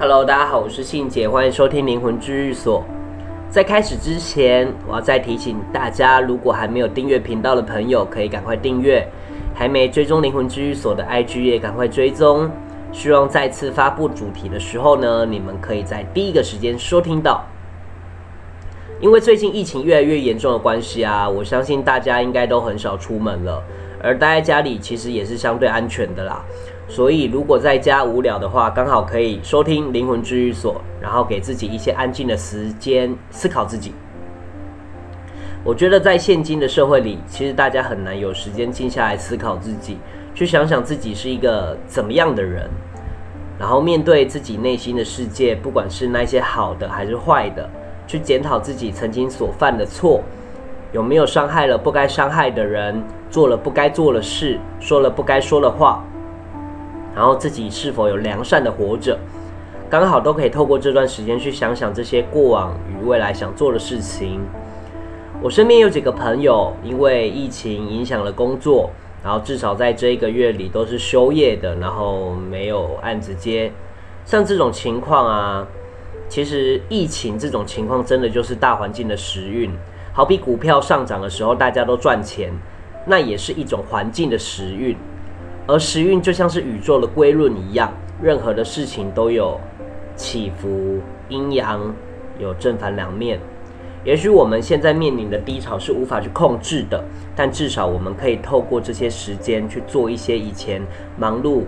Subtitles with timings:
[0.00, 2.82] Hello，大家好，我是信姐，欢迎收听灵魂治愈所。
[3.50, 9.02] 在开始之前，我要再提醒大家，如果还没有订阅频道的朋友，可以赶快订阅；
[9.54, 12.50] 还没追踪灵魂治愈所的 IG 也赶快追踪。
[12.90, 17.44] 希望再次发布主题的时候呢，你们可以在第一个时间收听到。
[19.02, 23.62] 因为最近疫情越来越严重的关系啊，我相信大家应该都很少出门了，
[24.02, 26.42] 而待在家里其实也是相对安全的啦。
[26.90, 33.94] 所以如果在家无聊的话，刚好可以收听灵魂治愈所，然后给自己一些安静的时间思考自己。
[35.62, 39.98] 我觉得在现今的社会里，其实大家很难有时间静下来思考自己，
[40.34, 42.68] 去想想自己是一个怎么样的人，
[43.56, 47.70] 然后面对自己内心的世界，不管是那些好的还是坏的。
[48.08, 50.20] 去检讨自己曾经所犯的错，
[50.90, 56.02] 有没有伤害了不该伤害的人，做了不该做的事，说了不该说的话，
[57.14, 59.18] 然后自己是否有良善的活着，
[59.88, 64.40] 刚好都可以透过这段时间去想想这些过往与未来想做的事情。
[65.42, 68.90] 我身边有几个朋友，因为疫情影响了工作，
[69.24, 73.72] 然后至少在这一个月里都是休业的，然后没有案子接，
[74.24, 75.66] 像这种情况啊。
[76.28, 79.68] 其实疫情这种情况真的就是大环境的时运，
[80.12, 82.52] 好比股票上涨的时候大家都赚钱，
[83.04, 84.96] 那也是一种环境的时运。
[85.70, 89.56] 而时运就像是宇宙的规律一样，任何的事情都有
[90.16, 91.80] 起伏、阴阳，
[92.40, 93.38] 有正反两面。
[94.02, 97.04] 也许我们现在面临的低潮是无法去控制的，
[97.36, 100.82] 但至少我们可以透过这些时间去做一些以前
[101.16, 101.62] 忙碌，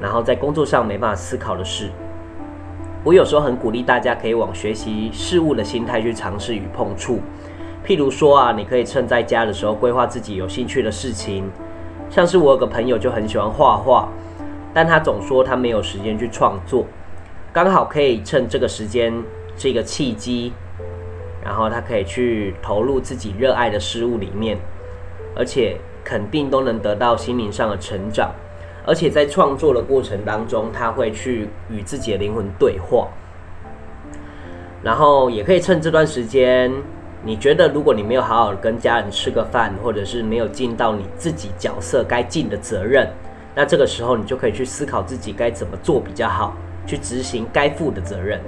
[0.00, 1.90] 然后在工作上没办法思考的事。
[3.02, 7.18] 我有时候很鼓励大家可以往学习事物的心态去尝试与碰触，
[7.84, 11.50] 譬如说啊，你可以趁在家的时候规划自己有兴趣的事情，
[12.10, 14.08] 像是我有个朋友就很喜欢画画，
[14.74, 16.84] 但他总说他没有时间去创作，
[17.52, 19.14] 刚好可以趁这个时间
[19.56, 20.52] 这个契机，
[21.44, 24.58] 然后他可以去投入自己热爱的事物里面，
[25.36, 28.30] 而且肯定都能得到心灵上的成长。
[28.86, 33.08] 而且在创作的过程当中，他会去与自己的灵魂对话，
[34.82, 36.72] 然后也可以趁这段时间，
[37.22, 43.06] 你觉得如果你没有好好跟家人吃个饭，或者是没有尽到你自己角色该尽的责任，
[43.54, 46.54] 那这个时候你就可以去思考自己该怎么做比较好，
[46.86, 48.40] 去执行该负的责任。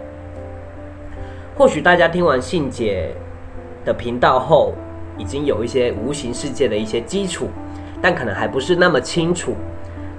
[1.55, 3.15] 或许大家听完信姐
[3.84, 4.72] 的频道后，
[5.19, 7.49] 已经有一些无形世界的一些基础，
[8.00, 9.54] 但可能还不是那么清楚。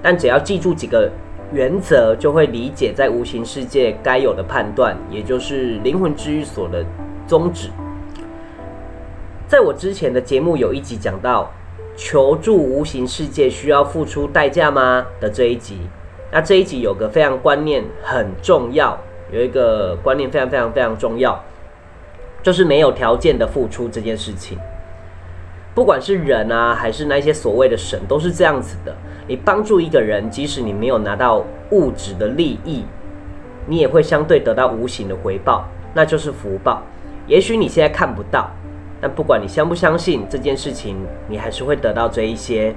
[0.00, 1.10] 但只要记住几个
[1.52, 6.84] 原则，就会理解在无形世界该有的判断，也就是灵魂治愈所的
[7.26, 7.68] 宗旨。
[9.54, 11.48] 在我之前的节目有一集讲到，
[11.94, 15.06] 求助无形世界需要付出代价吗？
[15.20, 15.78] 的这一集，
[16.32, 18.98] 那这一集有个非常观念很重要，
[19.30, 21.40] 有一个观念非常非常非常重要，
[22.42, 24.58] 就是没有条件的付出这件事情。
[25.72, 28.92] 不管是人啊，还是那些所谓的神，都是这样子的。
[29.28, 32.84] 你帮助一个人，即使你没有拿到物质的利益，
[33.68, 36.82] 你也会相对得到无形的回报，那就是福报。
[37.28, 38.50] 也许你现在看不到，
[39.04, 40.96] 但不管你相不相信这件事情，
[41.28, 42.74] 你还是会得到这一些。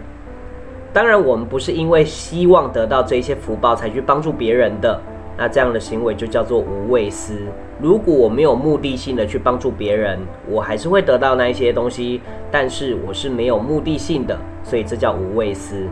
[0.92, 5.00] 当然，我们不是因为希望得到这一些福报才去帮助别人的。
[5.38, 7.48] 那这样的行为就叫做无畏施。
[7.80, 12.20] 如果我没有目的性的去帮助别人，我还是会得到那一些东西，
[12.52, 15.88] 但是我是没有目的性的，所以这叫无畏施，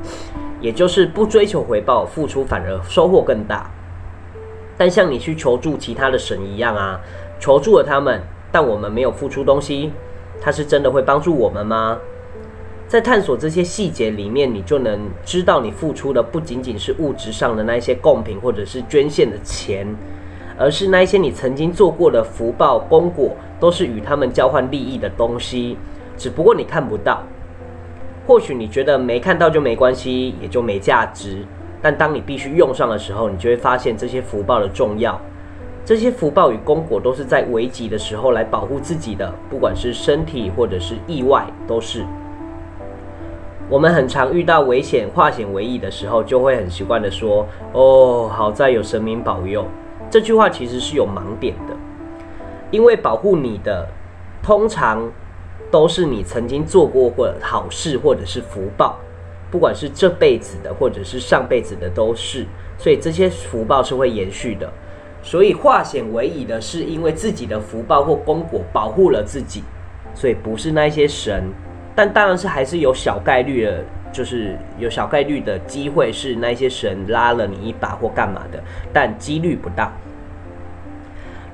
[0.59, 3.71] 也就是不追求回报，付出反而收获更大。
[4.75, 6.99] 但像你去求助其他的神一样啊，
[7.39, 8.21] 求助了他们，
[8.51, 9.93] 但我们没有付出东西，
[10.41, 11.97] 他是真的会帮助我们吗？
[12.87, 19.87] 在探索这些细节里面，你就能知道你付出的不仅仅是物质上的那些贡品或者是捐献的钱，
[20.55, 25.77] 而是那些你曾经做过的福报功果，都是与他们交换利益的东西，
[26.15, 27.23] 只不过你看不到。
[28.27, 31.43] 或许你觉得没看到就没关系，也就没价值。
[31.81, 35.19] 但当你必须用上的时候，你就会发现这些福报的重要。
[35.85, 42.03] 这些福报与功果都是在危急的时候来保护自己的，不管是身体或者是意外，都是。
[43.69, 49.63] 我们很常遇到危险化险为夷的时候，就会很习惯的说：“哦，好在有神明保佑。”
[50.09, 51.75] 这句话其实是有盲点的，
[52.71, 53.87] 因为保护你的
[54.41, 55.07] 通常
[55.69, 58.97] 都是你曾经做过或者好事或者是福报，
[59.51, 62.47] 不管是这辈子的或者是上辈子的都是，
[62.79, 64.67] 所以这些福报是会延续的。
[65.25, 69.63] 所以化险为夷的是因为自己的福报或功果保护了自己，
[70.13, 71.43] 所以不是那些神。
[71.95, 73.83] 但当然是还是有小概率的，
[74.13, 78.63] 就是有小概率的机会是那些神拉了你一把或干嘛的，
[78.93, 79.91] 但几率不大。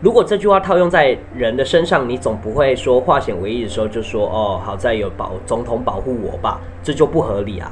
[0.01, 7.71] 如果这句话套用在人的身上，你总不会说化险为夷的时候就说哦，好在有保总统保护我吧，这就不合理啊。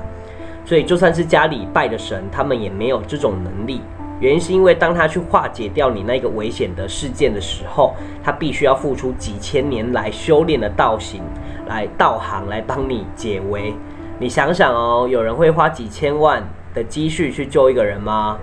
[0.64, 3.82] 所以就算是家里拜的神，他们也没有这种能力。
[4.20, 11.22] 原因是因为当他去化解掉你那个危险的事件的时候，他必须要付出几千年来修炼的道行
[11.68, 13.74] 来道行来帮你解围。
[14.20, 16.44] 你想想哦，有人会花几千万
[16.74, 18.38] 的积蓄去救一个人吗？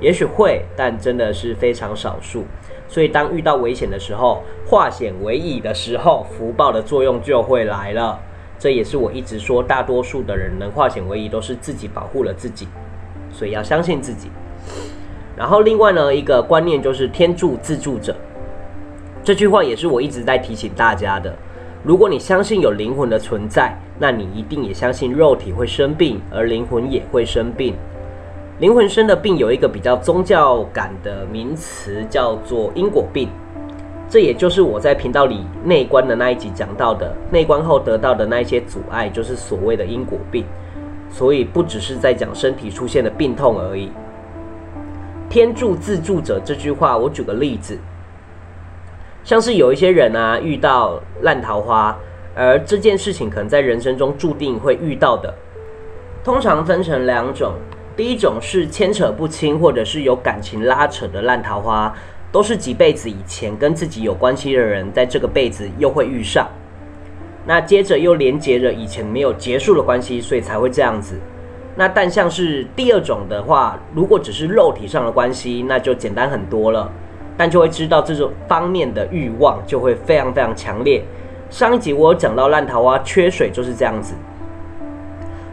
[0.00, 2.44] 也许会，但真的是非常少数。
[2.88, 8.18] 所以，当遇到危险的时候，化险为夷的时候，福报的作用就会来了。
[8.58, 12.66] 这也是我一直说，大多数的人能化险为夷，都是自己保护了自己。
[13.30, 14.28] 所以要相信自己。
[15.36, 18.14] 然后，另外呢，一个观念就是“天助自助者”。
[19.24, 21.34] 这句话也是我一直在提醒大家的。
[21.82, 27.74] 如果你相信有灵魂的存在，那你一定也相信肉体会生病，而灵魂也会生病。
[28.58, 33.30] 灵魂生的病有一个比较宗教感的名词，叫做因果病。
[34.10, 40.44] 这也就是我在频道里内观的那一集讲到的，内观后得到的那一些阻碍，就是所谓的因果病。
[41.10, 43.90] 所以不只是在讲身体出现的病痛而已。
[45.30, 47.78] 天助自助者这句话，我举个例子，
[49.22, 51.96] 像是有一些人啊遇到烂桃花，
[52.34, 55.32] 而这件事情可能在人生中注定会遇到的，
[56.24, 57.54] 通常分成两种。
[57.96, 61.94] 第一种是牵扯不清，或者是有感情拉扯的烂桃花，
[62.32, 66.48] 都是几辈子以前跟自己有关系的人，在这个辈子又会遇上。
[67.46, 71.20] 那接着又连接着以前没有结束的关系，所以才会这样子。
[71.76, 76.90] 那但像是第二种的话，如果只是肉体上的关系，那就简单很多了。
[77.36, 81.02] 但就会知道这种方面的欲望就会非常非常强烈。
[81.48, 84.14] 上一集我有讲到烂桃花缺水就是这样子。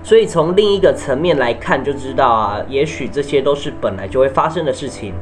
[0.04, 5.14] 所以从另一个层面来看，就知道啊，也许这些都是本来就会发生的事情，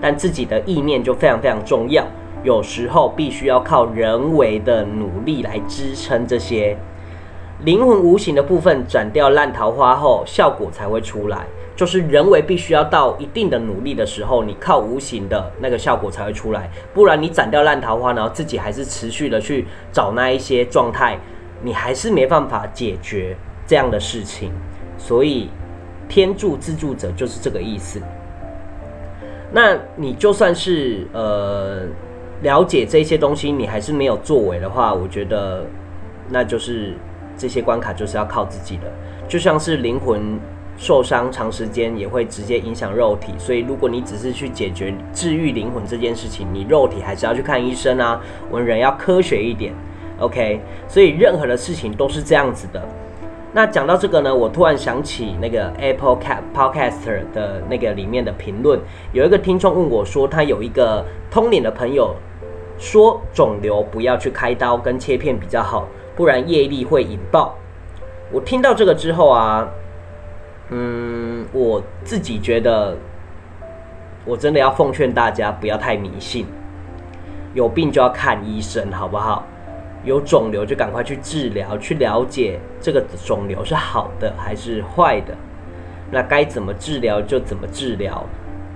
[0.00, 2.06] 但自己的意念就非常非常重要。
[2.42, 6.76] 有时候必须要靠人为的努力来支撑这些
[7.64, 11.46] 灵魂无形的部分，斩掉烂桃花后，效果才会出来。
[11.74, 16.70] 就是人为必须要到一定的努力的时候，你靠无形的那个效果才会出来。
[16.94, 21.18] 不然你斩掉烂桃花，然后自己还是持续的去找那一些状态，
[21.62, 23.36] 你还是没办法解决。
[23.68, 24.52] 这样的事情，
[24.96, 25.50] 所以
[26.08, 28.00] 天助自助者就是这个意思。
[29.50, 31.80] 那你就算是呃
[32.42, 35.66] 了解这些东西，你还是没有作为的话，我觉得
[36.30, 36.94] 那就是
[37.36, 38.84] 这些关卡就是要靠自己的。
[39.28, 40.38] 就像是灵魂
[40.76, 48.20] 受伤长时间也会直接影响肉体，所以如果你只是去解决治愈灵魂这件事情，你肉体还是要去看医生啊。
[48.50, 49.72] 我们人要科学一点
[50.18, 50.60] ，OK？
[50.86, 52.82] 所以任何的事情都是这样子的。
[53.52, 58.78] 那讲到这个呢，我突然想起那个 Apple Cat Podcaster 的那个里面的评论，
[59.12, 62.14] 有一个听众问我说，他有一个通灵的朋友
[62.76, 67.54] 说，肿瘤不要去开刀跟切片比较好，不然业力会引爆。
[68.32, 69.68] 我听到这个之后啊，
[70.70, 72.96] 嗯，我自己觉得，
[74.24, 76.46] 我真的要奉劝大家不要太迷信，
[77.54, 79.44] 有病就要看医生，好不好？
[80.04, 85.34] 有肿瘤就赶快去治疗，去了解这个肿瘤是好的还是坏的。
[86.12, 88.24] 那该怎么治疗就怎么治疗。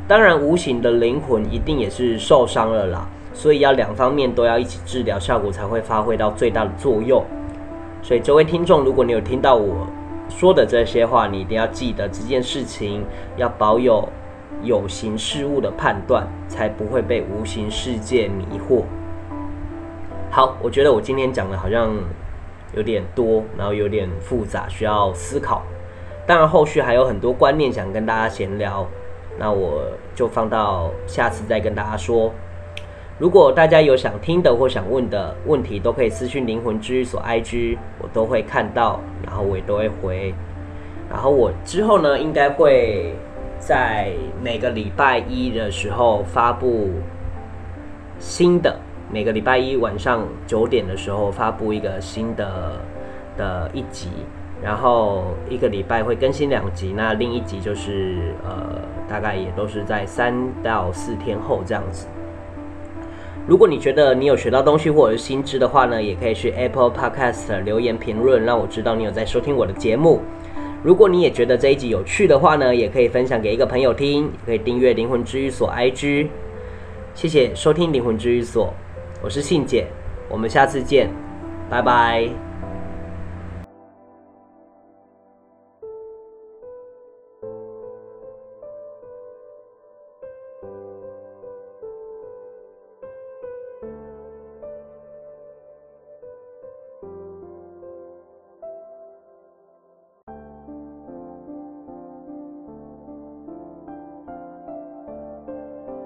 [0.08, 3.06] 当然，无形的灵魂一定也是受伤了啦，
[3.40, 7.24] 所以要两方面都要一起治疗，效果才会发挥到最大的作用。
[8.02, 9.86] 所以，这位听众，如果你有听到我
[10.28, 13.02] 说的这些话，你一定要记得这件事情
[13.38, 14.06] 要保有
[14.62, 18.82] 有形事物的判断，才不会被无形世界迷惑。
[20.30, 21.90] 好，我觉得我今天讲的好像
[22.76, 25.62] 有点多，然后有点复杂，需要思考。
[26.26, 28.86] 当然，后续还有很多观念想跟大家闲聊，
[29.38, 32.30] 那我就放到下次再跟大家说。
[33.20, 40.34] 如果大家有想听的或想问的问题，都可以私讯灵魂之所 IG，我都会看到，然后我也都会回。
[41.10, 43.14] 然后我之后呢，应该会
[43.58, 44.10] 在
[44.42, 46.88] 每个礼拜一的时候发布
[48.18, 48.74] 新的。
[49.12, 52.80] 每个礼拜一晚上九点的时候发布一个新的
[53.36, 54.08] 的一集，
[54.62, 56.94] 然后一个礼拜会更新两集。
[56.96, 62.06] 那另一集就是呃，大概也都是在三到四天后这样子。
[63.46, 70.20] 如果你觉得你有学到东西或者是新知的话呢，也可以去 Apple Podcast 留言评论，让我知道你有在收听我的节目。
[70.82, 76.28] 如果你也觉得这一集有趣的话呢，也可以分享给一个朋友听，也可以订阅灵魂治愈所 IG。
[77.14, 78.72] 谢谢收听灵魂治愈所。
[79.22, 79.86] 我是信姐，
[80.28, 81.10] 我们下次见，
[81.68, 82.49] 拜拜。